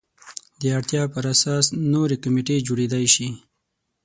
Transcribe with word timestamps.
د 0.59 0.61
اړتیا 0.77 1.03
پر 1.13 1.23
اساس 1.33 1.65
نورې 1.93 2.15
کمیټې 2.23 2.57
جوړېدای 2.67 3.05
شي. 3.13 3.27